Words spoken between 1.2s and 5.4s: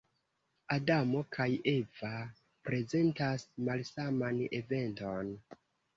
kaj Eva prezentas malsaman eventon.